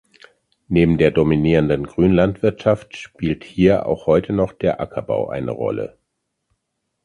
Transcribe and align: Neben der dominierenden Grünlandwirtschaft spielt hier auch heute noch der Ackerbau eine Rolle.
Neben 0.67 0.97
der 0.97 1.11
dominierenden 1.11 1.85
Grünlandwirtschaft 1.85 2.95
spielt 2.97 3.43
hier 3.43 3.85
auch 3.85 4.07
heute 4.07 4.33
noch 4.33 4.51
der 4.51 4.79
Ackerbau 4.81 5.29
eine 5.29 5.51
Rolle. 5.51 5.99